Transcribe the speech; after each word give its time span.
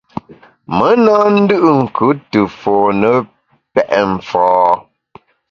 Me 0.77 0.89
na 1.05 1.15
ndù’nkùt 1.37 2.17
te 2.31 2.39
fone 2.59 3.11
pèt 3.73 3.91
mfâ. 4.13 4.45